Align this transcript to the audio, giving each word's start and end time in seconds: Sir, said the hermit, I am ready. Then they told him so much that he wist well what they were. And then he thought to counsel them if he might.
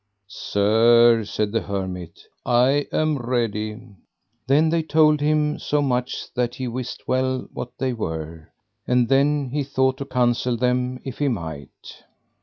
Sir, 0.29 1.23
said 1.25 1.51
the 1.51 1.61
hermit, 1.61 2.21
I 2.43 2.87
am 2.91 3.19
ready. 3.19 3.79
Then 4.47 4.69
they 4.69 4.81
told 4.81 5.21
him 5.21 5.59
so 5.59 5.79
much 5.79 6.33
that 6.33 6.55
he 6.55 6.67
wist 6.67 7.03
well 7.07 7.47
what 7.53 7.77
they 7.77 7.93
were. 7.93 8.49
And 8.87 9.09
then 9.09 9.51
he 9.51 9.61
thought 9.63 9.97
to 9.99 10.05
counsel 10.05 10.57
them 10.57 10.99
if 11.05 11.19
he 11.19 11.27
might. 11.27 12.03